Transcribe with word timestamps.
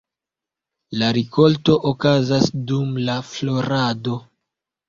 La 1.01 1.09
rikolto 1.17 1.75
okazas 1.91 2.49
dum 2.73 2.99
la 3.11 3.19
florado. 3.33 4.21